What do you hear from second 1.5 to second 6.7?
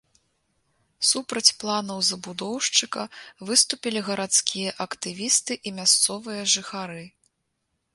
планаў забудоўшчыка выступілі гарадскія актывісты і мясцовыя